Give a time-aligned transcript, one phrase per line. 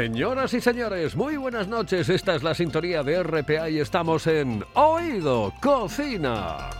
[0.00, 2.08] Señoras y señores, muy buenas noches.
[2.08, 6.70] Esta es la sintonía de RPA y estamos en Oído Cocina.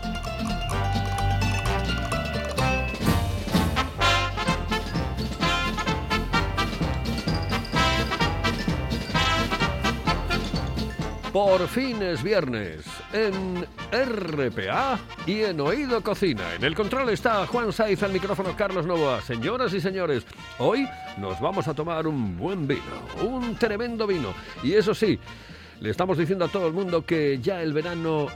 [11.31, 16.55] Por fin es viernes en RPA y en Oído Cocina.
[16.55, 19.21] En el control está Juan Saiz, al micrófono Carlos Novoa.
[19.21, 20.25] Señoras y señores,
[20.57, 22.81] hoy nos vamos a tomar un buen vino,
[23.23, 24.33] un tremendo vino.
[24.61, 25.17] Y eso sí,
[25.79, 28.27] le estamos diciendo a todo el mundo que ya el verano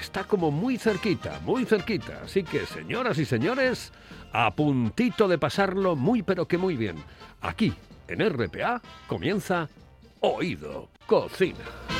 [0.00, 2.22] está como muy cerquita, muy cerquita.
[2.24, 3.92] Así que, señoras y señores,
[4.32, 6.96] a puntito de pasarlo muy pero que muy bien.
[7.42, 7.72] Aquí,
[8.08, 9.68] en RPA, comienza
[10.18, 11.99] Oído Cocina.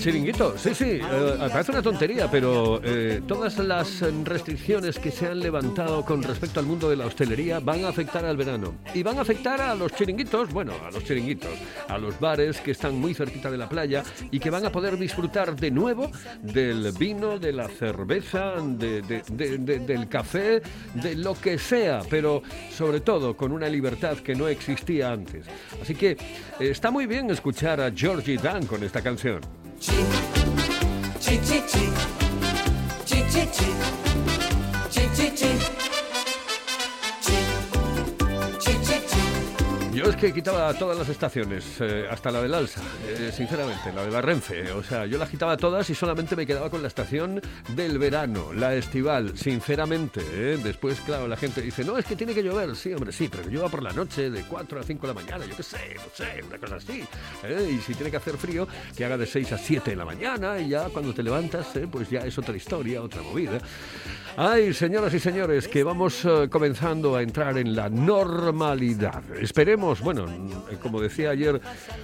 [0.00, 5.26] Chiringuito, sí, sí, eh, parece una tontería, pero eh, todas las eh, restricciones que se
[5.26, 8.74] han levantado con respecto al mundo de la hostelería van a afectar al verano.
[8.94, 11.50] Y van a afectar a los chiringuitos, bueno, a los chiringuitos,
[11.88, 14.96] a los bares que están muy cerquita de la playa y que van a poder
[14.98, 16.10] disfrutar de nuevo
[16.42, 20.62] del vino, de la cerveza, de- de- de- de- del café,
[20.94, 25.44] de lo que sea, pero sobre todo con una libertad que no existía antes.
[25.82, 26.16] Así que eh,
[26.58, 29.40] está muy bien escuchar a Georgie Dan con esta canción.
[29.80, 29.96] Chi,
[31.18, 31.92] chi, chi, chi,
[33.06, 33.46] chi, chi,
[34.90, 35.89] chi, chi, chi,
[40.00, 44.02] Yo es que quitaba todas las estaciones, eh, hasta la del Alsa, eh, sinceramente, la
[44.02, 44.72] de la Renfe.
[44.72, 47.38] O sea, yo las quitaba todas y solamente me quedaba con la estación
[47.76, 50.22] del verano, la estival, sinceramente.
[50.32, 50.58] ¿eh?
[50.64, 52.74] Después, claro, la gente dice, no, es que tiene que llover.
[52.76, 55.44] Sí, hombre, sí, pero llueva por la noche de 4 a 5 de la mañana,
[55.44, 57.04] yo qué sé, no sé, una cosa así.
[57.70, 58.66] Y si tiene que hacer frío,
[58.96, 62.08] que haga de 6 a 7 de la mañana y ya cuando te levantas, pues
[62.08, 63.58] ya es otra historia, otra movida.
[64.36, 69.22] Ay, señoras y señores, que vamos comenzando a entrar en la normalidad.
[69.38, 70.26] Esperemos, bueno,
[70.80, 71.60] como decía ayer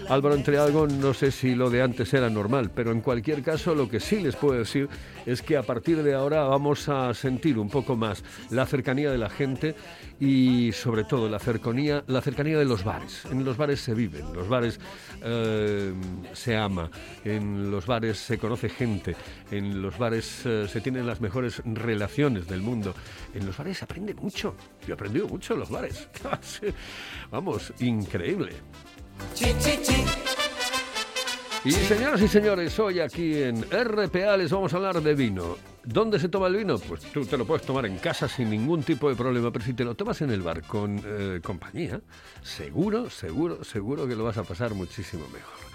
[0.08, 3.88] Álvaro Entrealgo, no sé si lo de antes era normal, pero en cualquier caso lo
[3.88, 4.88] que sí les puedo decir
[5.24, 9.18] es que a partir de ahora vamos a sentir un poco más la cercanía de
[9.18, 9.76] la gente
[10.18, 13.24] y sobre todo la cercanía, la cercanía de los bares.
[13.30, 14.80] En los bares se vive, en los bares
[15.22, 15.92] eh,
[16.32, 16.90] se ama,
[17.24, 19.14] en los bares se conoce gente,
[19.50, 22.94] en los bares eh, se tienen las mejores relaciones del mundo.
[23.34, 24.54] En los bares se aprende mucho.
[24.86, 26.08] Yo he aprendido mucho en los bares.
[27.30, 28.52] Vamos, increíble.
[29.34, 30.04] Chi, chi, chi.
[31.64, 35.56] Y señoras y señores, hoy aquí en RPA les vamos a hablar de vino.
[35.82, 36.78] ¿Dónde se toma el vino?
[36.78, 39.74] Pues tú te lo puedes tomar en casa sin ningún tipo de problema, pero si
[39.74, 42.00] te lo tomas en el bar con eh, compañía,
[42.40, 45.65] seguro, seguro, seguro que lo vas a pasar muchísimo mejor.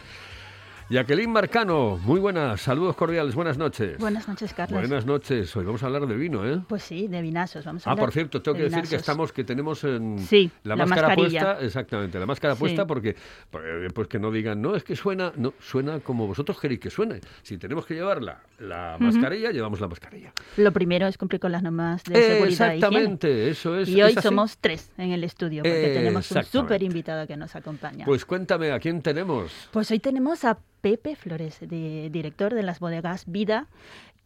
[0.92, 3.98] Jacqueline Marcano, muy buenas, saludos cordiales, buenas noches.
[3.98, 4.78] Buenas noches, Carlos.
[4.82, 6.60] Buenas noches, hoy vamos a hablar de vino, ¿eh?
[6.68, 7.64] Pues sí, de vinazos.
[7.64, 10.20] Vamos a Ah, hablar por cierto, tengo de que decir que estamos, que tenemos en
[10.20, 11.40] Sí, la, la máscara mascarilla.
[11.46, 12.60] puesta, exactamente, la máscara Sí.
[12.60, 16.60] puesta porque, eh, pues que no digan, no, es que suena, no, suena como vosotros
[16.60, 17.22] queréis que suene.
[17.42, 20.34] Si tenemos que llevarla, la mascarilla, llevamos la mascarilla.
[20.58, 22.44] Lo primero es cumplir con las normas de seguridad
[22.74, 22.76] higiene.
[22.76, 23.88] Exactamente, eso es.
[23.88, 27.38] Y hoy es somos tres en el estudio, porque Eh, tenemos un súper invitado que
[27.38, 28.04] nos acompaña.
[28.04, 29.54] Pues cuéntame, ¿a quién tenemos?
[29.72, 33.68] Pues hoy tenemos a Pepe Flores, de- director de las bodegas Vida,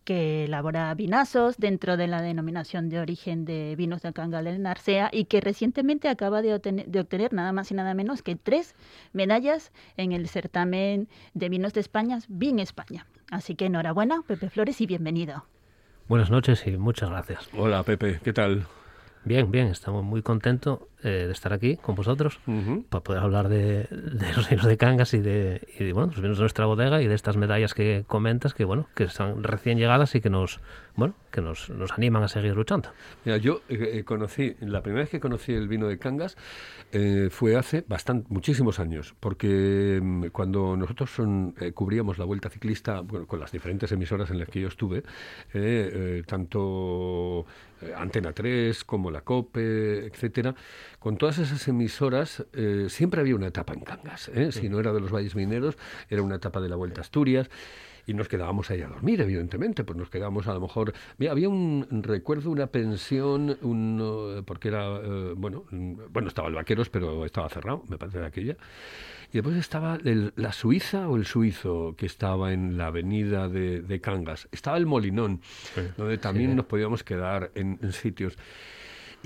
[0.04, 5.10] que elabora vinazos dentro de la denominación de origen de vinos de Cangal en Narcea
[5.12, 8.75] y que recientemente acaba de obtener, de obtener nada más y nada menos que tres
[9.13, 13.07] medallas en el certamen de vinos de España, Vin España.
[13.31, 15.46] Así que enhorabuena, Pepe Flores, y bienvenido.
[16.07, 17.50] Buenas noches y muchas gracias.
[17.57, 18.68] Hola, Pepe, ¿qué tal?
[19.24, 22.40] Bien, bien, estamos muy contentos eh, de estar aquí con vosotros
[22.90, 26.22] para poder hablar de, de los vinos de Cangas y de, y de, bueno, los
[26.22, 29.78] vinos de nuestra bodega y de estas medallas que comentas que bueno, que están recién
[29.78, 30.60] llegadas y que nos,
[30.96, 32.90] bueno, que nos, nos animan a seguir luchando.
[33.25, 36.38] Mira, yo eh, eh, conocí, la primera vez que conocí el vino de Cangas
[36.92, 43.02] eh, fue hace bastante, muchísimos años, porque mm, cuando nosotros son, cubríamos la vuelta ciclista
[43.02, 45.04] bueno, con las diferentes emisoras en las que yo estuve,
[46.25, 47.46] tanto
[47.98, 50.56] Antena 3 como la COPE, etcétera,
[51.06, 54.28] con todas esas emisoras eh, siempre había una etapa en Cangas.
[54.30, 54.52] ¿eh?
[54.52, 55.78] Si no era de los valles mineros,
[56.10, 57.48] era una etapa de la Vuelta a Asturias
[58.07, 60.94] y nos quedábamos ahí a dormir, evidentemente, pues nos quedábamos a lo mejor...
[61.30, 64.00] Había un, recuerdo, una pensión, un,
[64.40, 65.66] eh, porque era, eh, bueno,
[66.10, 68.57] bueno, estaba el Vaqueros, pero estaba cerrado, me parece de aquella.
[69.31, 73.81] Y después estaba el- la Suiza o el Suizo, que estaba en la avenida de,
[73.81, 74.48] de Cangas.
[74.52, 75.40] Estaba el Molinón,
[75.98, 78.38] donde también nos podíamos quedar en, en sitios.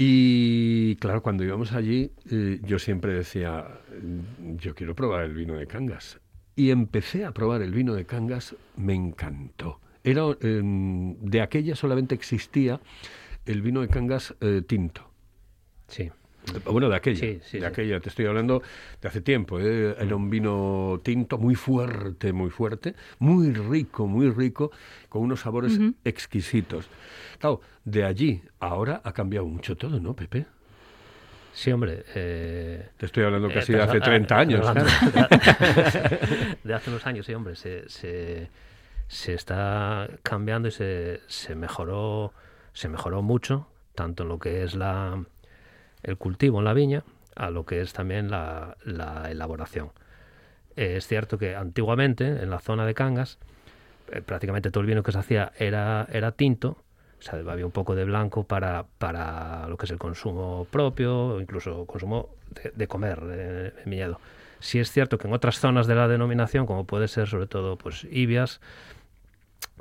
[0.02, 3.68] Y claro, cuando íbamos allí, eh, yo siempre decía,
[4.02, 6.22] "Mm, yo quiero probar el vino de Cangas.
[6.56, 9.82] Y empecé a probar el vino de Cangas, me encantó.
[10.06, 12.80] Era, eh, de aquella solamente existía
[13.46, 15.12] el vino de Cangas eh, tinto.
[15.90, 16.10] Sí.
[16.66, 17.72] Bueno, de aquella, Sí, sí, de sí.
[17.72, 18.64] aquella, te estoy hablando
[19.02, 19.60] de hace tiempo.
[19.60, 19.96] ¿eh?
[20.00, 24.72] Era un vino tinto muy fuerte, muy fuerte, muy rico, muy rico,
[25.10, 26.88] con unos sabores exquisitos.
[27.40, 30.46] Claro, de allí ahora ha cambiado mucho todo, ¿no, Pepe?
[31.54, 32.04] Sí, hombre.
[32.16, 34.68] eh, Te estoy hablando eh, casi de estás hace a- 30 años.
[34.68, 37.56] hablando de, de hace unos años, sí, hombre.
[37.56, 38.50] Se, se,
[39.08, 42.34] se está cambiando y se, se mejoró
[42.74, 45.22] se mejoró mucho, tanto en lo que es la,
[46.04, 47.04] el cultivo en la viña,
[47.36, 49.92] a lo que es también la, la elaboración.
[50.76, 53.38] Eh, es cierto que antiguamente, en la zona de Cangas,
[54.12, 56.78] eh, prácticamente todo el vino que se hacía era, era tinto,
[57.20, 61.42] o sea, había un poco de blanco para, para lo que es el consumo propio,
[61.42, 62.30] incluso consumo
[62.76, 64.20] de, comer de, en viñedo.
[64.60, 67.78] Sí es cierto que en otras zonas de la denominación, como puede ser sobre todo
[67.78, 68.62] pues Ibias,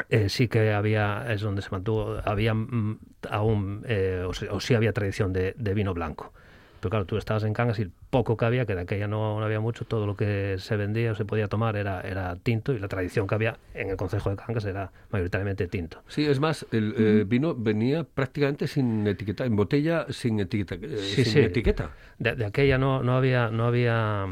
[0.08, 2.98] eh, sí que había, es donde se mantuvo, había mm,
[3.30, 6.32] aún, eh, o, o sí había tradición de, de vino blanco.
[6.80, 9.40] Pero claro, tú estabas en Cangas y el poco que había, que de aquella no,
[9.40, 12.72] no había mucho, todo lo que se vendía o se podía tomar era, era tinto
[12.72, 16.02] y la tradición que había en el concejo de Cangas era mayoritariamente tinto.
[16.06, 20.76] Sí, es más, el eh, vino venía prácticamente sin etiqueta, en botella sin etiqueta.
[20.76, 21.38] eh, Sí, sin sí.
[21.40, 21.90] etiqueta.
[22.20, 24.28] De, de aquella no, no había, no había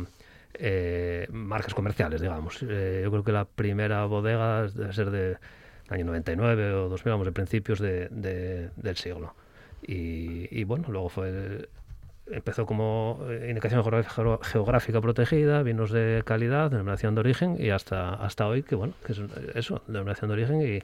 [0.59, 2.59] eh, marcas comerciales, digamos.
[2.63, 5.37] Eh, yo creo que la primera bodega debe ser de
[5.89, 9.35] año 99 o 2000, vamos, de principios de, de- del siglo.
[9.89, 11.69] Y, bueno, luego fue
[12.29, 13.85] empezó como eh, indicación
[14.43, 19.13] geográfica, protegida, vinos de calidad, denominación de origen y hasta hasta hoy que bueno, que
[19.13, 19.21] es
[19.55, 20.83] eso, denominación de origen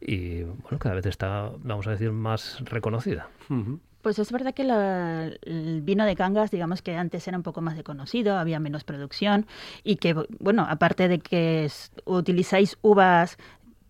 [0.00, 3.28] y, bueno, cada vez está, vamos a decir, más reconocida.
[3.48, 3.78] Ujú.
[4.02, 7.60] Pues es verdad que la- el vino de Cangas, digamos que antes era un poco
[7.60, 9.46] más desconocido, había menos producción
[9.84, 11.70] y que, bueno, aparte de que
[12.06, 13.36] utilizáis uvas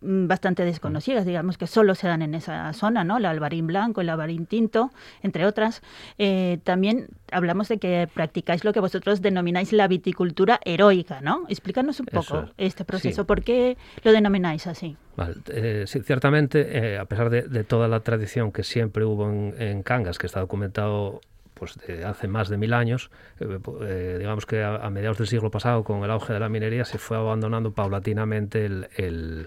[0.02, 3.18] bastante desconocidas, digamos que solo se dan en esa zona, ¿no?
[3.18, 4.90] El albarín blanco, el albarín tinto,
[5.22, 5.82] entre otras.
[6.18, 11.44] Eh, también hablamos de que practicáis lo que vosotros denomináis la viticultura heroica, ¿no?
[11.48, 12.50] Explícanos un Eso poco es.
[12.72, 13.26] este proceso, Sí.
[13.26, 14.96] ¿por qué lo denomináis así?
[15.16, 19.28] Vale, eh, sí, ciertamente, eh, a pesar de, de toda la tradición que siempre hubo
[19.30, 21.20] en, en Cangas, que está documentado
[21.52, 25.26] pues de hace más de mil años, eh, eh, digamos que a, a mediados del
[25.26, 29.46] siglo pasado, con el auge de la minería, se fue abandonando paulatinamente el, el-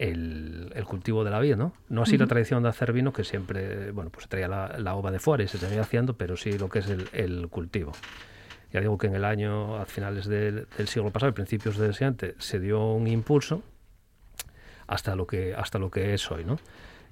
[0.00, 1.72] el- el cultivo de la vid, ¿no?
[1.90, 4.94] No así la tradición de hacer vino, que siempre, bueno, pues se traía la, la
[4.94, 7.92] uva de fuera y se seguía haciendo, pero sí lo que es el, el cultivo.
[8.72, 12.34] Ya digo que en el año, a finales del, del siglo pasado principios del siguiente,
[12.38, 13.62] se dio un impulso
[14.86, 16.58] hasta lo que hasta lo que es hoy, ¿no?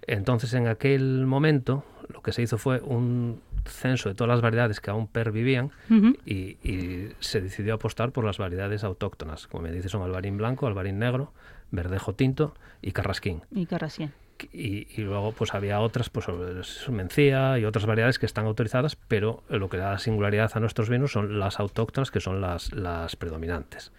[0.06, 4.80] Entonces, en aquel momento, lo que se hizo fue un, censo de todas las variedades
[4.80, 6.16] que aún pervivían Ujú.
[6.24, 9.46] y, y se decidió apostar por las variedades autóctonas.
[9.46, 11.32] Como me dices, son albarín blanco, albarín negro,
[11.70, 13.42] verdejo tinto y carrasquín.
[13.50, 14.12] Y Carrasquín.
[14.52, 18.94] Y, y luego pues había otras, pues es mencía y otras variedades que están autorizadas,
[18.94, 23.16] pero lo que da singularidad a nuestros vinos son las autóctonas, que son las, las
[23.16, 23.90] predominantes.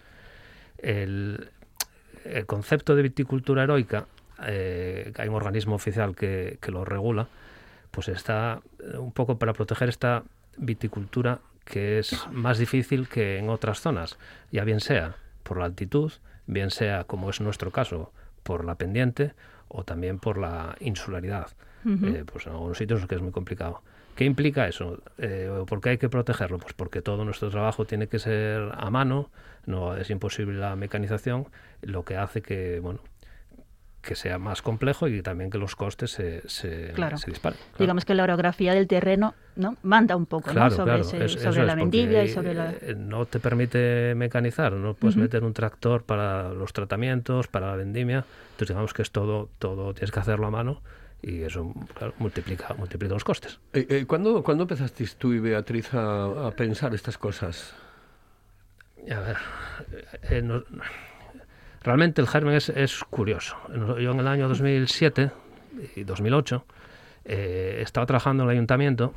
[0.78, 1.50] El,
[2.24, 4.06] el concepto de viticultura heroica,
[4.46, 7.28] eh, hay un organismo oficial que, que lo regula,
[7.90, 10.24] pues está eh, un poco para proteger esta
[10.56, 14.18] viticultura que es más difícil que en otras zonas,
[14.50, 16.12] ya bien sea por la altitud,
[16.46, 19.34] bien sea, como es nuestro caso, por la pendiente
[19.68, 21.48] o también por la insularidad.
[21.86, 23.82] Eh, pues en algunos sitios que es muy complicado.
[24.14, 25.02] ¿Qué implica eso?
[25.16, 26.58] Eh, ¿o ¿Por qué hay que protegerlo?
[26.58, 29.30] Pues porque todo nuestro trabajo tiene que ser a mano,
[29.64, 31.46] no es imposible la mecanización,
[31.80, 33.00] lo que hace que, bueno,
[34.02, 37.18] que sea más complejo y también que los costes se, se, Claro.
[37.18, 37.58] se disparen.
[37.58, 37.76] Claro.
[37.78, 39.76] Digamos que la orografía del terreno ¿no?
[39.82, 40.70] manda un poco ¿no?
[40.70, 42.70] Sobre, claro, ese- es- sobre eso la es, vendimia y sobre la...
[42.72, 47.76] eh, no te permite mecanizar, no puedes meter un tractor para los tratamientos, para la
[47.76, 50.80] vendimia, entonces digamos que es todo, todo tienes que hacerlo a mano
[51.22, 53.60] y eso claro, multiplica, multiplica los costes.
[53.74, 57.74] Eh, eh, ¿cuándo, ¿Cuándo empezasteis tú y Beatriz a, a pensar estas cosas?
[59.10, 59.36] A ver,
[60.30, 60.64] eh, no-
[61.82, 63.56] realmente el germen es, curioso.
[63.98, 65.30] Yo en el año 2007
[65.96, 66.64] y 2008
[67.24, 69.14] eh, estaba trabajando en el ayuntamiento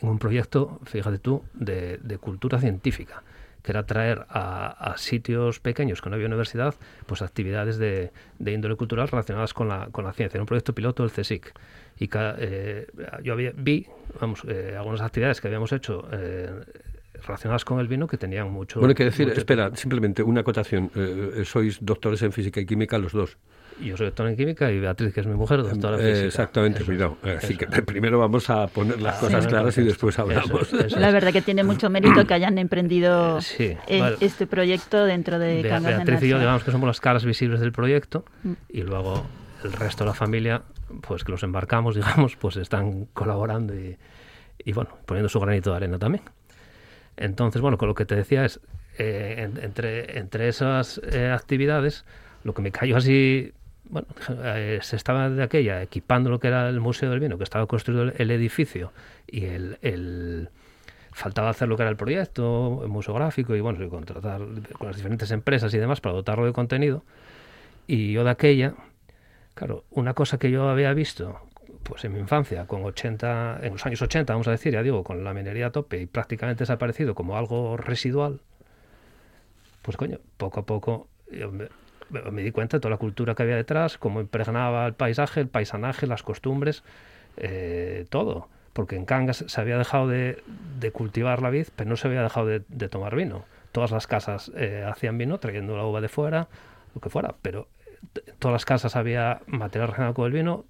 [0.00, 3.22] en un proyecto, fíjate tú, de, cultura científica,
[3.62, 6.74] que era traer a, sitios pequeños que no había universidad,
[7.06, 10.38] pues actividades de, de índole cultural relacionadas con la, con la ciencia.
[10.38, 11.52] Era un proyecto piloto del CSIC.
[11.98, 12.86] Y eh,
[13.22, 13.86] yo había- vi
[14.20, 16.50] vamos, eh, algunas actividades que habíamos hecho eh,
[17.26, 18.80] relacionadas con el vino que tenían mucho...
[18.80, 20.90] Bueno, hay que decir, mucho- espera, simplemente una acotación.
[20.94, 23.36] Eh, eh, sois doctores en física y química los dos.
[23.80, 26.26] Yo soy doctor en química y Beatriz, que es mi mujer, doctora en Eh, física.
[26.26, 27.16] exactamente, Eso es, cuidado.
[27.24, 29.48] Eh, Así eso que primero vamos a poner las Ah, cosas sí.
[29.48, 30.72] claras y después Eso, hablamos.
[30.72, 31.12] eso La es.
[31.14, 34.16] verdad que tiene mucho mérito que hayan emprendido Sí, vale.
[34.20, 37.24] este proyecto dentro de Bea- Cangas de Beatriz y yo, digamos que somos las caras
[37.24, 38.52] visibles del proyecto Mm.
[38.68, 39.24] y luego
[39.64, 40.62] el resto de la familia,
[41.06, 41.94] pues que los embarcamos,
[42.26, 43.96] digamos, pues están colaborando y,
[44.62, 46.22] y, bueno, poniendo su granito de arena también.
[47.16, 48.60] Entonces, bueno, con lo que te decía es,
[48.98, 52.04] eh, en- entre, entre esas eh, actividades,
[52.44, 53.52] lo que me cayó así,
[53.84, 54.08] bueno,
[54.44, 57.66] eh, se estaba de aquella equipando lo que era el Museo del Vino, que estaba
[57.66, 58.92] construido el, el edificio
[59.26, 60.48] y el, el-
[61.12, 64.40] faltaba hacer lo que era el proyecto museográfico y bueno, y contratar
[64.78, 67.04] con las diferentes empresas y demás para dotarlo de contenido.
[67.86, 68.74] Y yo de aquella,
[69.54, 71.40] claro, una cosa que yo había visto
[71.82, 75.02] pues en mi infancia, con 80, en los años 80, vamos a decir, ya digo,
[75.04, 78.40] con la minería a tope y prácticamente desaparecido como algo residual,
[79.82, 83.56] pues coño, poco a poco yo me, di cuenta de toda la cultura que había
[83.56, 86.82] detrás, cómo impregnaba el paisaje, el paisanaje, las costumbres,
[87.36, 88.48] eh, todo.
[88.72, 90.42] Porque en Cangas se había dejado de,
[90.78, 93.44] de cultivar la vid, pero no se había dejado de, tomar vino.
[93.72, 96.48] Todas las casas eh, hacían vino trayendo la uva de fuera,
[96.94, 97.68] lo que fuera, pero
[98.38, 100.64] todas las casas había material relacionado con el vino,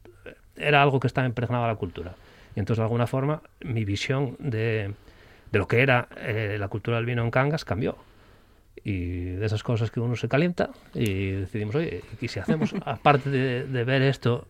[0.61, 2.15] era algo que estaba impregnado a la cultura.
[2.57, 4.93] Y entonces, de alguna forma, mi visión de,
[5.53, 7.97] de lo que era eh, la cultura del vino en Cangas cambió.
[8.83, 13.29] Y de esas cosas que uno se calienta y decidimos, oye, y si hacemos, aparte
[13.29, 14.47] de, de ver esto,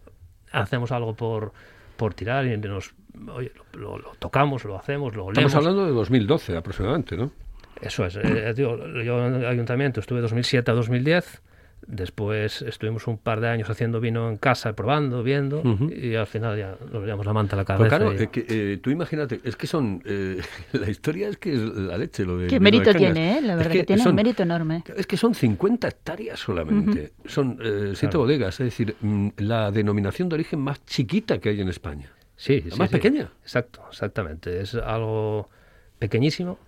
[0.52, 1.52] hacemos algo por,
[1.96, 2.94] por tirar y nos,
[3.34, 5.50] oye, lo, lo- lo tocamos, lo hacemos, lo olemos.
[5.52, 7.32] Estamos hablando de 2012 aproximadamente, ¿no?
[7.80, 8.16] Eso es.
[8.16, 11.42] eh, digo, yo en el ayuntamiento estuve 2007 a 2010.
[11.86, 16.56] Después estuvimos un par de años haciendo vino en casa, probando, viendo, y al final
[16.58, 17.96] ya nos llevamos la manta a la Pero cabeza.
[17.98, 18.44] claro, y- eh, que,
[18.74, 20.02] eh, tú imagínate, es que son.
[20.04, 20.40] eh,
[20.72, 22.46] la historia es que es la leche, lo de.
[22.48, 22.98] Qué de mérito Cangas.
[23.00, 23.40] tiene, ¿eh?
[23.42, 24.84] La Es verdad que, tiene son- un mérito enorme.
[24.96, 27.12] Es que son 50 hectáreas solamente.
[27.24, 28.20] Son eh, siete Claro.
[28.20, 32.10] bodegas, es decir, mm, la denominación de origen más chiquita que hay en España.
[32.36, 32.96] Sí, La sí, más sí.
[32.96, 33.30] pequeña.
[33.42, 34.60] Exacto, exactamente.
[34.60, 35.48] Es algo
[35.98, 36.58] pequeñísimo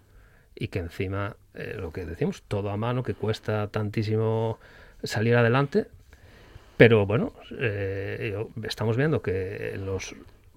[0.54, 4.58] y que encima, eh, lo que decimos, todo a mano, que cuesta tantísimo
[5.04, 5.86] salir adelante.
[6.76, 10.14] Pero bueno, eh, estamos viendo que los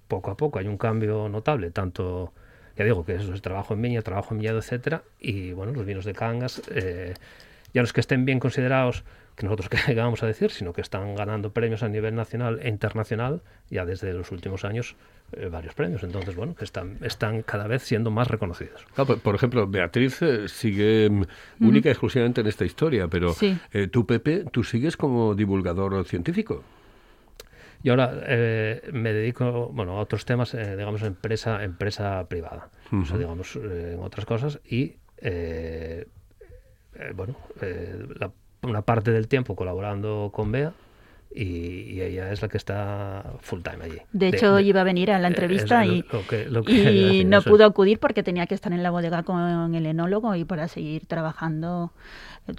[0.07, 2.33] poco a poco hay un cambio notable, tanto,
[2.77, 5.85] ya digo, que eso es trabajo en viña, trabajo en viñedo, etcétera, y bueno, los
[5.85, 7.13] vinos de Cangas, eh,
[7.73, 9.03] ya los que estén bien considerados,
[9.35, 12.69] que nosotros que vamos a decir, sino que están ganando premios a nivel nacional e
[12.69, 14.95] internacional, ya desde los últimos años,
[15.34, 16.03] eh, varios premios.
[16.03, 18.86] Entonces, bueno, que están, están cada vez siendo más reconocidos.
[18.94, 21.24] Claro, por, por ejemplo, Beatriz eh, sigue mm,
[21.65, 23.58] única y exclusivamente en esta historia, pero Sí.
[23.74, 26.63] eh, tú, Pepe, tú sigues como divulgador científico.
[27.84, 32.70] Y ahora eh, me dedico bueno, a otros temas, eh, digamos, empresa, empresa privada.
[32.91, 34.60] O sea, digamos, eh, en otras cosas.
[34.65, 36.08] Y, eh,
[36.96, 38.32] eh, bueno, eh, la-
[38.63, 40.74] una parte del tiempo colaborando con BEA
[41.35, 43.97] y, y ella es la que está full time allí.
[44.13, 46.73] De hecho, de- iba a venir a la entrevista es y, lo que- lo que
[46.75, 47.69] quería y decir, no pudo es.
[47.71, 51.91] acudir porque tenía que estar en la bodega con el enólogo y para seguir trabajando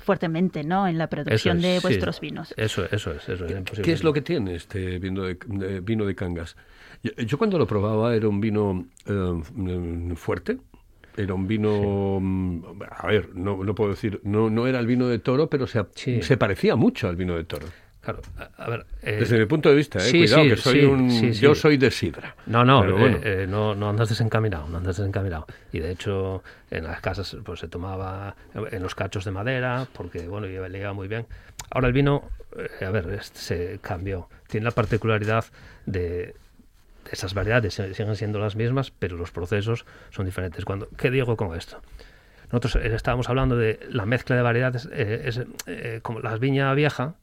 [0.02, 0.88] fuertemente ¿no?
[0.88, 1.82] en la producción es, de sí.
[1.82, 2.52] vuestros vinos.
[2.56, 3.82] Eso, eso es, eso es imposible.
[3.82, 6.56] ¿Qué es lo que tiene este vino de, de- vino de Cangas?
[7.02, 10.58] Yo, yo cuando lo probaba era un vino eh, fuerte.
[11.18, 15.18] Era un vino, a ver, no, no puedo decir, no, no era el vino de
[15.18, 16.20] toro, pero se, Sí.
[16.20, 17.66] se parecía mucho al vino de toro.
[18.06, 18.22] Claro,
[18.56, 18.86] a, ver.
[19.02, 21.56] eh, Desde mi punto de vista, eh, sí, cuidado, sí, que soy sí, un, yo
[21.56, 22.36] soy de sidra.
[22.46, 23.18] No, no, Pero eh, bueno.
[23.24, 25.46] eh, no, no andas desencaminado, no andas desencaminado.
[25.72, 30.28] Y de hecho, en las casas pues se tomaba en los cachos de madera, porque
[30.28, 31.26] bueno, le iba muy bien.
[31.68, 34.28] Ahora el vino, eh, a ver, se cambió.
[34.46, 35.44] Tiene la particularidad
[35.86, 36.36] de,
[37.10, 40.64] esas variedades, siguen siendo las mismas, pero los procesos son diferentes.
[40.64, 41.82] Cuando, ¿Qué digo con esto?
[42.52, 45.40] Nosotros eh, estábamos hablando de la mezcla de variedades, es,
[46.02, 47.16] como la viña vieja,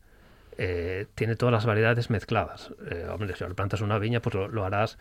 [0.57, 2.71] eh, tiene todas las variedades mezcladas.
[2.89, 4.97] Eh, hombre, si plantas una viña, pues lo, harás,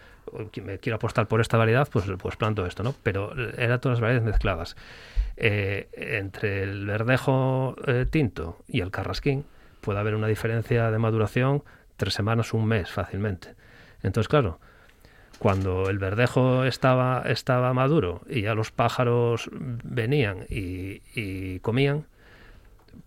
[0.62, 2.94] me quiero apostar por esta variedad, pues, pues planto esto, ¿no?
[3.02, 4.76] Pero eh, era todas las variedades mezcladas.
[5.37, 7.76] Eh, entre el verdejo
[8.11, 9.44] tinto y el carrasquín
[9.80, 11.64] puede haber una diferencia de maduración
[11.97, 13.54] tres semanas, un mes fácilmente.
[14.02, 14.59] Entonces, claro,
[15.38, 22.06] cuando el verdejo estaba, estaba maduro y ya los pájaros venían y, y comían,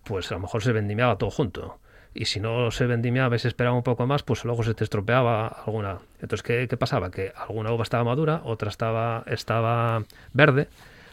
[0.04, 1.78] pues a lo mejor se vendimiaba todo junto.
[2.18, 4.84] Y si no se vendimiaba y se esperaba un poco más, pues luego se te
[4.84, 5.98] estropeaba alguna.
[6.22, 7.10] Entonces, ¿qué, pasaba?
[7.10, 10.68] Que alguna uva estaba madura, otra estaba, estaba verde,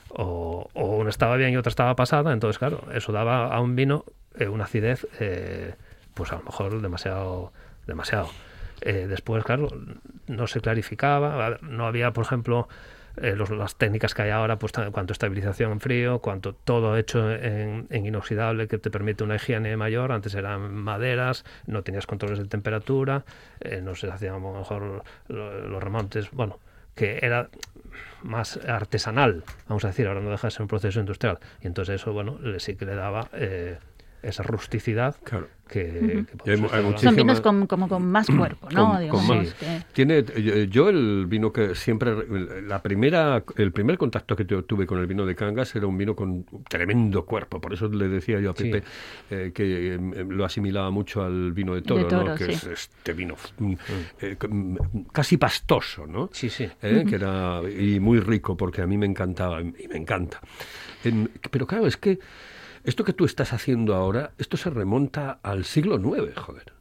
[0.10, 2.32] o, una estaba bien y otra estaba pasada.
[2.32, 4.06] Entonces, claro, eso daba a un vino
[4.40, 5.76] eh, una acidez, eh,
[6.14, 7.52] pues a lo mejor demasiado.
[7.86, 8.30] demasiado.
[8.80, 9.68] Eh, después, claro,
[10.28, 12.70] no se clarificaba, no había, por ejemplo,
[13.18, 17.32] eh, los- las técnicas que hay ahora, pues cuanto estabilización en frío, cuanto todo hecho
[17.32, 20.12] en, en inoxidable que te permite una higiene mayor.
[20.12, 23.24] Antes eran maderas, no tenías controles de temperatura,
[23.60, 26.60] eh, no se hacían a lo mejor lo- los remontes, bueno,
[26.96, 27.50] que era
[28.24, 31.40] más artesanal, vamos a decir, ahora no deja de ser un proceso industrial.
[31.62, 33.78] Y entonces eso, bueno, sí que le daba eh,
[34.24, 35.48] esa rusticidad Claro.
[35.68, 38.92] que, hay hay Son vinos con, como con más cuerpo, ¿no?
[38.92, 39.54] Con- Digamos con más.
[39.54, 40.24] que- Tiene,
[40.70, 42.14] yo, el vino que siempre,
[42.64, 45.98] la primera, el primer contacto que tu- tuve con el vino de Cangas era un
[45.98, 48.70] vino con tremendo cuerpo, por eso le decía yo a Sí.
[48.70, 48.84] Pepe
[49.30, 50.00] eh, que eh,
[50.30, 52.08] lo asimilaba mucho al vino de toro, ¿no?
[52.08, 52.52] toro, que sí.
[52.52, 53.74] es este vino mm,
[54.22, 54.78] eh, mm,
[55.12, 56.30] casi pastoso, ¿no?
[56.34, 56.68] Sí, sí.
[56.82, 57.04] ¿eh?
[57.08, 60.40] que era y muy rico porque a mí me encantaba y me encanta.
[61.04, 62.20] En- pero claro, es que
[62.84, 66.74] esto que tú estás haciendo ahora, esto se remonta al siglo IX, joder.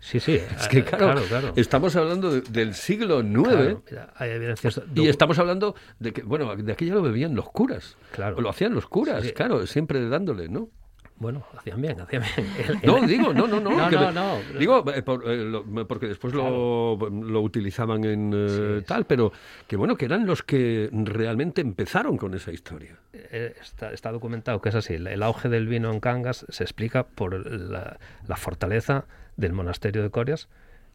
[0.00, 0.32] Sí, sí.
[0.34, 1.52] Es que claro, claro.
[1.54, 4.80] estamos hablando de- del siglo IX Claro, mira, hay evidencias.
[4.96, 7.96] y estamos hablando de que, bueno, de aquello lo bebían los curas.
[8.10, 8.36] Claro.
[8.36, 9.34] O lo hacían los curas, Sí, sí.
[9.34, 10.68] claro, siempre dándole, ¿no?
[11.16, 12.80] Bueno, hacían bien, hacían bien.
[12.82, 13.70] El- No, digo, no, no, no.
[13.70, 14.58] No, me-.
[14.58, 19.32] Digo, eh, por- eh, lo- porque después lo, lo utilizaban en eh, Sí, tal, pero
[19.68, 22.96] que bueno, que eran los que realmente empezaron con esa historia.
[23.12, 24.94] está, está documentado que es así.
[24.94, 29.04] El, el auge del vino en Cangas se explica por la, la fortaleza
[29.36, 30.48] del monasterio de Corias,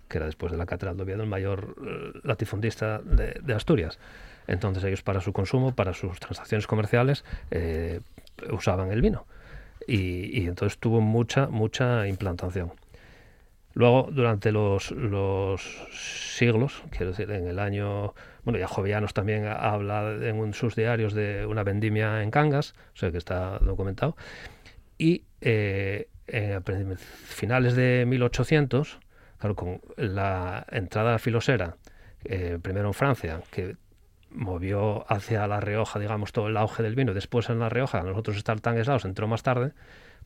[0.10, 1.76] que era después de la Catedral de Oviedo el mayor
[2.26, 3.98] latifundista de, de Asturias.
[4.48, 7.24] Entonces ellos para su consumo, para sus transacciones comerciales,
[8.52, 9.26] usaban el vino.
[9.88, 12.74] Y, y entonces tuvo mucha, mucha implantación.
[13.74, 20.18] Luego, durante los, los siglos, quiero decir, en el año, bueno, ya Jovellanos también habla
[20.22, 24.18] en un- sus diarios de una vendimia en Cangas, o sea que está documentado,
[24.98, 26.08] y eh,
[26.66, 29.00] prin- finales de 1800,
[29.38, 31.78] claro, con la entrada filosera,
[32.26, 33.76] eh, primero en Francia, que
[34.38, 38.38] movió hacia La Rioja, digamos, todo el auge del vino, después en La Rioja, nosotros
[38.38, 39.74] estar tan aislados, entró más tarde,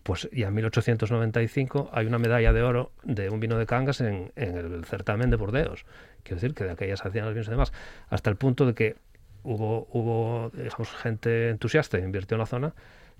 [0.03, 4.31] pues ya en 1895 hay una medalla de oro de un vino de Cangas en,
[4.35, 5.85] el certamen de Burdeos.
[6.23, 7.71] Quiero decir que de aquellas hacían los vinos y demás,
[8.09, 8.95] hasta el punto de que
[9.43, 12.73] hubo, hubo digamos, gente entusiasta que invirtió en la zona,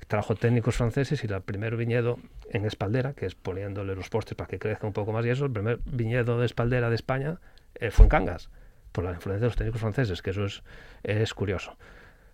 [0.08, 4.48] trajo técnicos franceses y el primer viñedo en Espaldera, que es poniéndole los postres para
[4.48, 7.40] que crezca un poco más y eso, el primer viñedo de Espaldera de España
[7.76, 8.50] eh, fue en Cangas,
[8.92, 10.64] por la influencia de los técnicos franceses, que eso es,
[11.04, 11.78] es curioso.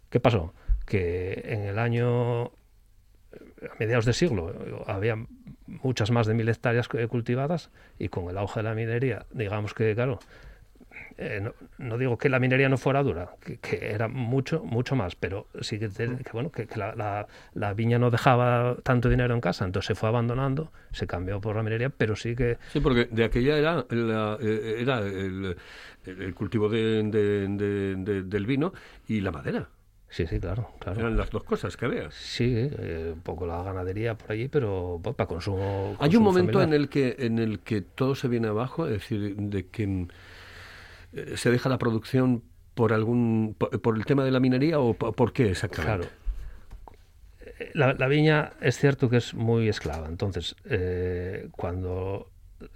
[0.09, 0.53] ¿Qué pasó?
[0.85, 5.17] Que en el año a mediados de siglo había
[5.67, 9.93] muchas más de mil hectáreas cultivadas y con el auge de la minería, digamos que,
[9.95, 10.19] claro,
[11.17, 14.95] eh, no, no digo que la minería no fuera dura, que, que era mucho, mucho
[14.95, 18.77] más, pero sí que, te- que, bueno, que, que la, la- la viña no dejaba
[18.83, 22.35] tanto dinero en casa, entonces se fue abandonando, se cambió por la minería, pero sí
[22.35, 25.55] que Sí, porque de aquella era, la- eh, era el,
[26.05, 28.73] el cultivo de- de- de- de- del vino
[29.07, 29.69] y la madera.
[30.09, 31.01] Sí, sí, claro, claro.
[31.01, 32.09] Eran las dos cosas que había.
[32.11, 35.97] Sí, eh, un poco la ganadería por allí, pero pues, para consumo.
[35.99, 39.35] Hay un momento en el que en el que todo se viene abajo, es decir,
[39.35, 40.07] de que mm,
[41.35, 45.49] se deja la producción por algún por, el tema de la minería o por, qué
[45.49, 46.07] exactamente.
[46.07, 47.97] Claro.
[47.97, 50.07] La, viña es cierto que es muy esclava.
[50.07, 52.29] Entonces, eh, cuando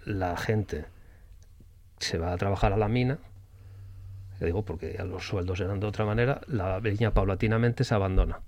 [0.05, 0.85] la gente
[1.99, 3.19] se va a trabajar a la mina,
[4.39, 8.39] digo porque los sueldos eran de otra manera, la viña paulatinamente se abandona.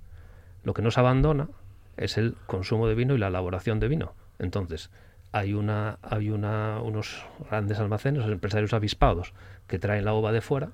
[0.63, 1.49] Lo que no se abandona
[1.97, 4.13] es el consumo de vino y la elaboración de vino.
[4.39, 4.89] Entonces,
[5.34, 9.34] hay una hay una unos grandes almacenes, empresarios avispados
[9.67, 10.69] que traen la uva de fuera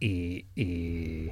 [0.00, 1.30] y, y,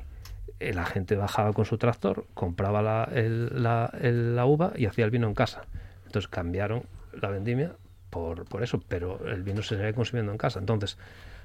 [0.61, 5.63] la gente bajaba con su tractor, compraba la uva y hacía el vino en casa.
[6.05, 6.83] Entonces cambiaron
[7.19, 7.73] la vendimia
[8.11, 10.59] por, por eso, pero el vino se sigue consumiendo en casa.
[10.59, 10.99] Entonces,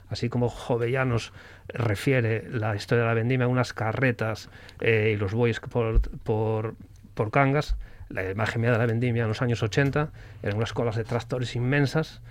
[0.10, 1.32] así como Jovellanos
[1.70, 4.50] refiere la historia de la vendimia a unas carretas
[4.82, 6.76] eh, y los bueyes por, por,
[7.14, 7.78] por Cangas,
[8.10, 10.10] la imagen mía de la vendimia en los años 80
[10.44, 12.22] eran unas colas de tractores inmensas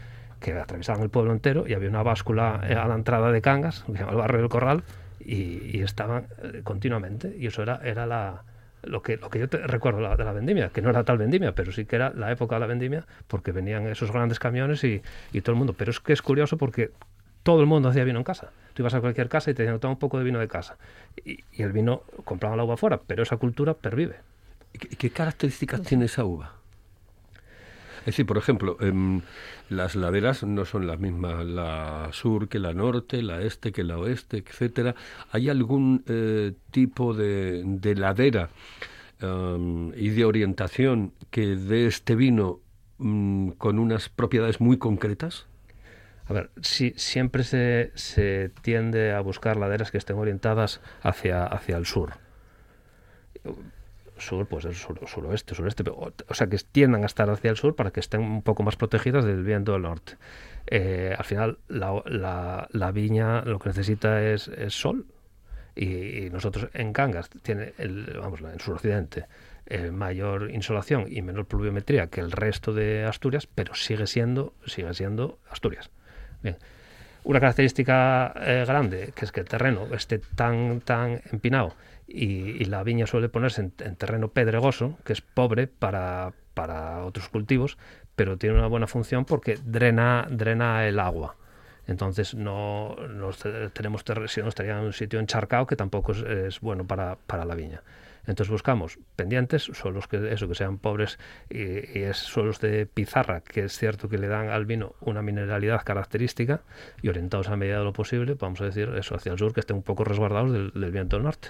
[0.40, 3.84] que atravesaban el pueblo entero y había una báscula eh, a la entrada de Cangas,
[3.84, 4.84] que se el barrio del Corral,
[5.20, 7.34] y, estaban eh, continuamente.
[7.38, 8.06] Y eso era, era
[8.82, 11.54] lo, que, lo que yo te recuerdo de la vendimia, que no era tal vendimia,
[11.54, 15.00] pero sí que era la época de la vendimia, porque venían esos grandes camiones y,
[15.32, 15.74] y todo el mundo.
[15.76, 16.90] Pero es que es curioso porque
[17.44, 18.50] todo el mundo hacía vino en casa.
[18.72, 20.76] Tú ibas a cualquier casa y te decían, toma un poco de vino de casa.
[21.24, 24.16] Y, el vino, compraban la uva fuera, pero esa cultura pervive.
[24.74, 26.56] ¿Y ¿Qué, características tiene esa uva?
[28.00, 29.22] Es decir, por ejemplo, em,
[29.70, 33.96] las laderas no son las mismas, la sur que la norte, la este que la
[33.96, 34.94] oeste, etcétera.
[35.30, 38.50] ¿Hay algún eh, tipo de, de ladera
[39.20, 42.60] em, y de orientación que dé este vino
[42.98, 45.46] mm, con unas propiedades muy concretas?
[46.26, 51.76] A ver, sí, siempre se, se tiende a buscar laderas que estén orientadas hacia, hacia
[51.76, 52.14] el sur.
[54.16, 57.56] Sur, pues el sur, suroeste, sureste, o, o sea, que tiendan a estar hacia el
[57.56, 60.16] sur para que estén un poco más protegidas del viento del norte.
[60.66, 65.06] Eh, al final, la, viña lo que necesita es, es sol.
[65.76, 69.26] Y, y nosotros en Cangas tiene, el, vamos, en suroccidente,
[69.66, 74.92] eh, mayor insolación y menor pluviometría que el resto de Asturias, pero sigue siendo, sigue
[74.92, 75.90] siendo Asturias.
[76.42, 76.58] Bien.
[77.24, 81.74] Una característica eh, grande, que es que el terreno esté tan, tan empinado
[82.06, 87.28] y, la viña suele ponerse en, en terreno pedregoso, que es pobre para, para otros
[87.30, 87.78] cultivos,
[88.14, 91.36] pero tiene una buena función porque drena, drena el agua.
[91.86, 96.18] Entonces no, no te- tenemos si no estaría en un sitio encharcado que tampoco es,
[96.22, 97.82] es bueno para, para la viña.
[98.26, 101.18] Entonces buscamos pendientes, suelos que eso que sean pobres
[101.50, 105.82] y, es suelos de pizarra, que es cierto que le dan al vino una mineralidad
[105.84, 106.62] característica
[107.02, 109.60] y orientados a medida de lo posible, vamos a decir eso hacia el sur, que
[109.60, 111.48] estén un poco resguardados del, del viento del norte.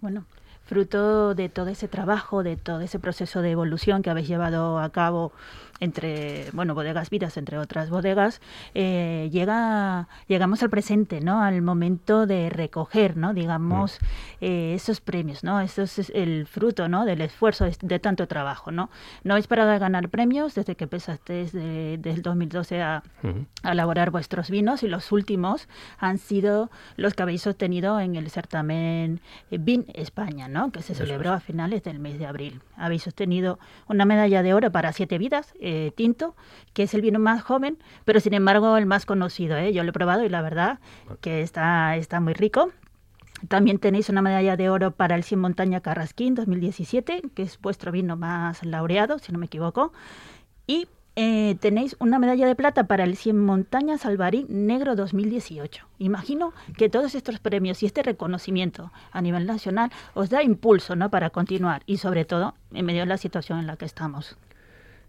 [0.00, 0.24] Bueno,
[0.66, 4.90] fruto de todo ese trabajo, de todo ese proceso de evolución que habéis llevado a
[4.90, 5.32] cabo
[5.80, 8.40] entre, bueno, bodegas vidas, entre otras bodegas,
[8.74, 11.42] eh, llega, llegamos al presente, ¿no?
[11.42, 13.34] Al momento de recoger, ¿no?
[13.34, 13.98] Digamos,
[14.40, 15.60] eh, esos premios, ¿no?
[15.60, 17.04] Eso es el fruto, ¿no?
[17.04, 18.90] Del esfuerzo de, de tanto trabajo, ¿no?
[19.24, 23.02] No habéis parado de ganar premios desde que empezaste desde, desde el 2012 a,
[23.64, 29.20] elaborar vuestros vinos y los últimos han sido los que habéis obtenido en el certamen
[29.50, 30.70] eh, Vin España, ¿no?
[30.70, 32.60] que se Eso celebró a finales del mes de abril.
[32.76, 33.58] Habéis obtenido
[33.88, 36.36] una medalla de oro para Siete Vidas, eh, tinto,
[36.74, 39.56] que es el vino más joven, pero sin embargo el más conocido.
[39.56, 39.72] ¿eh?
[39.72, 40.78] Yo lo he probado y la verdad
[41.20, 42.70] que está, está muy rico.
[43.48, 47.90] También tenéis una medalla de oro para el Cien Montaña Carrasquín 2017, que es vuestro
[47.90, 49.92] vino más laureado, si no me equivoco.
[50.68, 55.84] Y eh, tenéis una medalla de plata para el 100 Montañas Alvarín Negro 2018.
[55.98, 61.10] Imagino que todos estos premios y este reconocimiento a nivel nacional os da impulso ¿no?
[61.10, 64.36] para continuar y sobre todo en medio de la situación en la que estamos.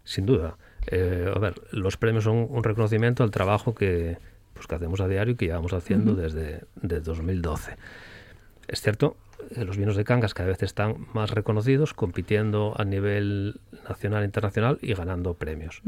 [0.08, 0.56] Sin duda.
[0.90, 4.18] Eh, a ver, los premios son un reconocimiento al trabajo que,
[4.54, 7.76] pues, que hacemos a diario y que llevamos haciendo desde, desde 2012.
[8.70, 9.18] Es cierto
[9.54, 14.26] que los vinos de Cangas cada vez están más reconocidos, compitiendo a nivel nacional e
[14.26, 15.82] internacional y ganando premios.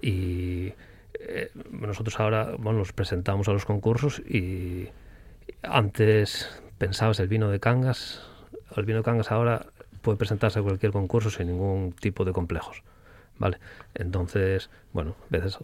[0.00, 0.72] Y
[1.20, 4.88] eh, nosotros ahora bueno, nos presentamos a los concursos y
[5.62, 8.22] antes pensabas el vino de Cangas,
[8.74, 9.66] el vino de Cangas ahora
[10.00, 12.82] puede presentarse a cualquier concurso sin ningún tipo de complejos.
[13.38, 13.58] ¿Vale?
[13.94, 15.58] Entonces, bueno, a veces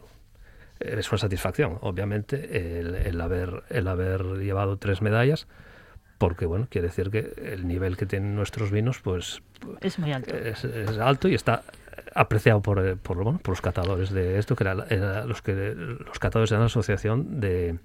[0.80, 5.46] es una satisfacción, obviamente, el, el haber, el haber llevado tres medallas,
[6.18, 9.42] porque, bueno, quiere decir que el nivel que tienen nuestros vinos, pues,
[9.80, 10.35] Es muy alto.
[10.35, 11.62] es, es alto y está
[12.14, 16.18] apreciado por, por, bueno, por los catadores de esto, que era, era los que los
[16.18, 17.78] catadores de la Asociación de,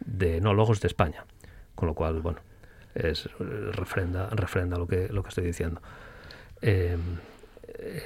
[0.00, 1.24] de Enólogos de España.
[1.74, 2.40] Con lo cual, bueno,
[2.94, 5.80] es refrenda, refrenda lo que lo que estoy diciendo.
[6.60, 6.96] Eh,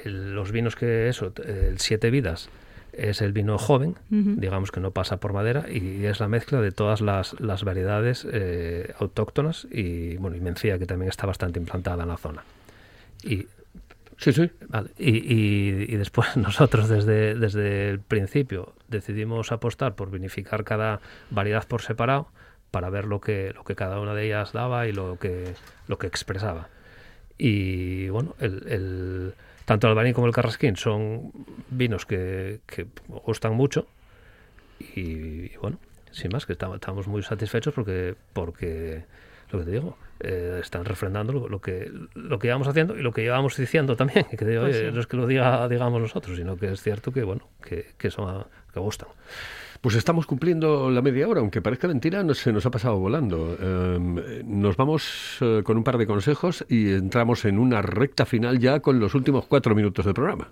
[0.05, 2.49] los vinos que eso, el Siete Vidas
[2.93, 4.35] es el vino joven, Ujú.
[4.37, 8.25] digamos que no pasa por madera y es la mezcla de todas las, las variedades
[8.31, 12.43] eh, autóctonas y bueno y mencía que también está bastante implantada en la zona.
[13.23, 13.47] Y
[14.17, 14.49] Sí, sí.
[14.69, 21.01] Vale, Y, y- y después nosotros desde, desde el principio decidimos apostar por vinificar cada
[21.31, 22.29] variedad por separado
[22.71, 25.53] para ver lo que, lo que cada una de ellas daba y lo que,
[25.89, 26.69] lo que expresaba.
[27.37, 29.33] Y bueno, el, el-
[29.65, 31.31] tanto el Albaní como el Carrasquín son
[31.69, 32.85] vinos que, que
[33.25, 33.87] gustan mucho
[34.79, 35.77] y, y bueno,
[36.11, 39.03] sin más, que estamos, estamos muy satisfechos porque, porque
[39.51, 43.01] lo que te digo, eh, están refrendando lo, lo que lo que llevamos haciendo y
[43.01, 44.83] lo que llevamos diciendo también, que digo, Pues sí.
[44.93, 48.09] no es que lo diga digamos nosotros, sino que es cierto que bueno, que, que
[48.11, 49.09] son que gustan.
[49.85, 53.55] Pues estamos cumpliendo la media hora, aunque parezca mentira, no, se nos ha pasado volando.
[53.61, 58.57] Eh, nos vamos eh, con un par de consejos y entramos en una recta final
[58.57, 60.51] ya con los últimos cuatro minutos del programa.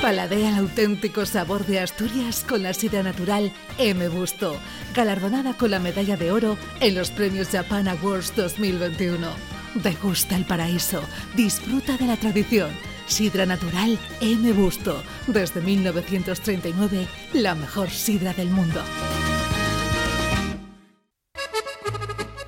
[0.00, 4.08] Paladea el auténtico sabor de Asturias con la sidra natural M.
[4.08, 4.56] Busto,
[4.94, 9.28] galardonada con la medalla de oro en los premios Japan Awards 2021.
[9.74, 11.02] Degusta el paraíso,
[11.36, 12.70] disfruta de la tradición.
[13.08, 14.52] Sidra natural M.
[14.52, 18.82] Busto, desde 1939, la mejor sidra del mundo.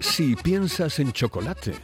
[0.00, 1.74] Si piensas en chocolate,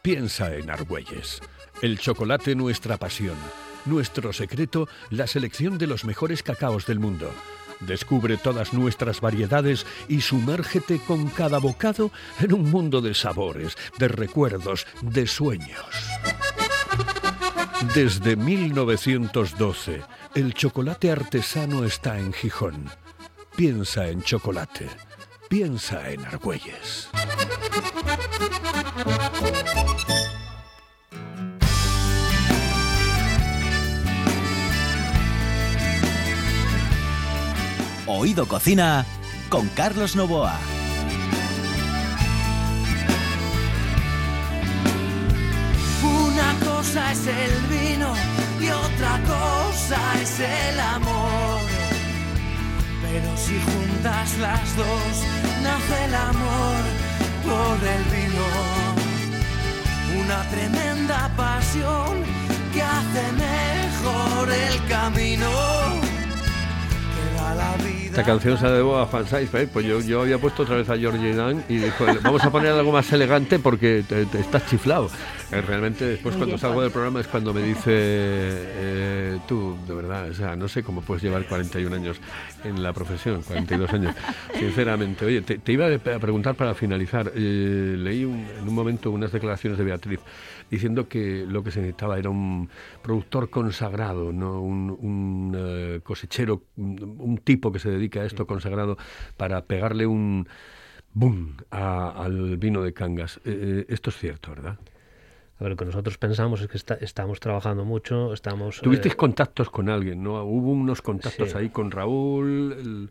[0.00, 1.40] piensa en Argüelles.
[1.82, 3.36] El chocolate nuestra pasión.
[3.84, 7.32] Nuestro secreto, la selección de los mejores cacaos del mundo.
[7.80, 14.08] Descubre todas nuestras variedades y sumérgete con cada bocado en un mundo de sabores, de
[14.08, 15.86] recuerdos, de sueños.
[17.94, 20.02] Desde 1912,
[20.34, 22.90] el chocolate artesano está en Gijón.
[23.56, 24.86] Piensa en chocolate.
[25.48, 27.08] Piensa en Argüelles.
[38.06, 39.06] Oído Cocina
[39.48, 40.79] con Carlos Novoa.
[46.90, 48.12] Cosa es el vino
[48.60, 51.60] y otra cosa es el amor.
[53.00, 55.12] Pero si juntas las dos,
[55.62, 56.82] nace el amor
[57.44, 58.46] por el vino.
[60.24, 62.24] Una tremenda pasión
[62.74, 66.09] que hace mejor el camino.
[68.10, 69.68] Esta canción se la debo a Juan Saiz, ¿eh?
[69.72, 72.72] pues yo, yo había puesto otra vez a Georgie Dan y dijo, vamos a poner
[72.72, 75.08] algo más elegante porque te, te estás chiflado.
[75.52, 79.78] Eh, realmente después Muy cuando bien, salgo del programa es cuando me dice, eh, tú,
[79.86, 82.20] de verdad, o sea, no sé cómo puedes llevar 41 años
[82.64, 84.14] en la profesión, 42 años,
[84.58, 85.24] sinceramente.
[85.24, 89.32] Oye, te, te iba a preguntar para finalizar, eh, leí un- en un momento unas
[89.32, 90.20] declaraciones de Beatriz
[90.70, 92.68] diciendo que lo que se necesitaba era un
[93.02, 98.46] productor consagrado, no un, un, eh, cosechero, un, un tipo que se dedica a esto
[98.46, 98.96] consagrado
[99.36, 100.46] para pegarle un
[101.12, 103.40] boom a- al vino de Cangas.
[103.44, 104.78] Eh, esto es cierto, ¿verdad?
[105.60, 108.80] Lo que nosotros pensamos es que está- estamos trabajando mucho, estamos...
[108.80, 110.42] Tuvisteis eh, contactos con alguien, ¿no?
[110.42, 111.58] Hubo unos contactos Sí.
[111.58, 112.72] ahí con Raúl.
[112.78, 113.10] el-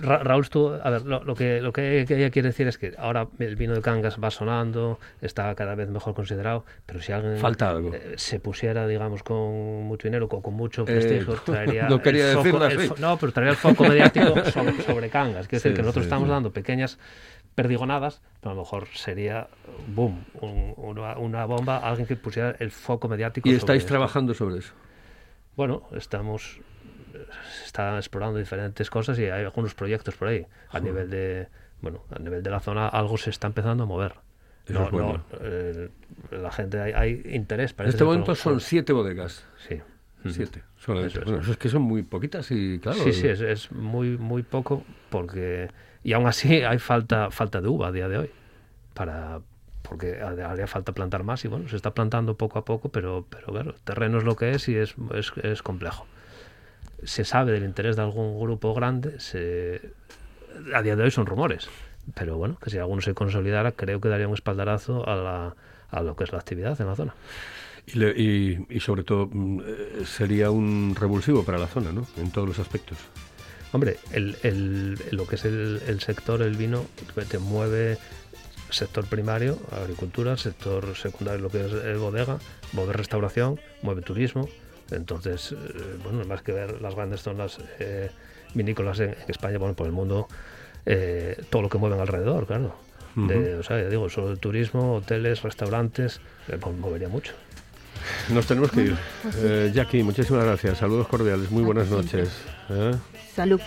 [0.00, 2.94] Ra- Raúl estuvo, a ver, lo, lo que, lo que ella quiere decir es que
[2.98, 7.38] ahora el vino de Cangas va sonando, está cada vez mejor considerado, pero si alguien
[7.38, 7.92] Falta algo.
[7.92, 12.30] eh, se pusiera, digamos, con mucho dinero, con, con mucho Eh, prestigio, traería no quería
[12.30, 15.48] el foco- el no, pero traería el foco mediático sobre, sobre Cangas.
[15.48, 16.96] Quiero Sí, decir que nosotros sí, estamos dando pequeñas
[17.62, 19.48] perdigonadas, pero a lo mejor sería,
[19.88, 23.48] boom, un- una, una bomba, alguien que pusiera el foco mediático.
[23.48, 23.88] Y sobre estáis esto.
[23.94, 24.72] trabajando sobre eso.
[25.56, 26.60] Bueno, estamos
[27.58, 31.48] se está explorando diferentes cosas y hay algunos proyectos por ahí a nivel de
[31.80, 34.14] bueno a nivel de la zona algo se está empezando a mover
[34.66, 35.12] Eso No- es bueno.
[35.32, 35.88] no, eh,
[36.30, 39.44] la gente hay, hay interés En parece este momento son siete bodegas.
[39.68, 39.80] sí
[40.26, 41.12] Siete, solamente.
[41.14, 41.24] Eso es.
[41.26, 42.98] Bueno, eso es que son muy poquitas y claro.
[42.98, 45.70] sí sí es, es muy muy poco porque
[46.02, 48.30] y aún así hay falta falta de uva a día de hoy
[48.94, 49.40] para
[49.82, 53.26] porque ha- haría falta plantar más y bueno se está plantando poco a poco pero
[53.30, 56.06] pero claro terreno es lo que es y es, es, es complejo
[57.04, 59.80] se sabe del interés de algún grupo grande se
[60.74, 61.68] a día de hoy son rumores
[62.14, 65.56] pero bueno que si alguno se consolidara creo que daría un espaldarazo a la
[65.90, 67.14] a lo que es la actividad en la zona
[67.94, 72.06] Y, le- y- y sobre todo mm, eh, sería un revulsivo para la zona, ¿no?
[72.16, 72.98] En todos los aspectos.
[73.72, 76.84] Hombre, el, el- lo que es el, el sector, el vino,
[77.28, 77.98] te mueve
[78.70, 82.38] sector primario, agricultura, sector secundario, lo que es eh, bodega,
[82.72, 84.48] mueve restauración, mueve turismo.
[84.90, 85.56] Entonces, eh,
[86.02, 88.10] bueno, más que ver las grandes zonas eh,
[88.54, 90.28] vinícolas en, en España, bueno, por el mundo,
[90.86, 92.74] eh, todo lo que mueven alrededor, claro.
[93.16, 96.20] de, o sea, ya digo, solo el turismo, hoteles, restaurantes,
[96.60, 97.34] pues movería mucho.
[98.30, 98.96] Nos tenemos que ir.
[99.22, 100.78] pues Eh, Jackie, muchísimas gracias.
[100.78, 101.50] Saludos cordiales.
[101.50, 102.30] Muy buenas noches.
[102.70, 102.94] ¿eh?
[103.34, 103.60] Salud.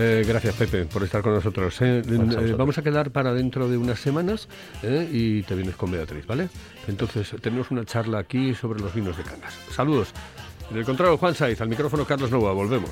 [0.00, 1.76] Eh, gracias, Pepe, por estar con nosotros.
[1.82, 2.02] ¿eh?
[2.06, 4.48] Eh, vamos a quedar para dentro de unas semanas
[4.84, 5.08] ¿eh?
[5.10, 6.48] y te vienes con Beatriz, ¿vale?
[6.86, 9.54] Entonces, tenemos una charla aquí sobre los vinos de Cangas.
[9.74, 10.12] Saludos.
[10.70, 12.52] Del contrario, Juan Saiz, al micrófono Carlos Nova.
[12.52, 12.90] Volvemos.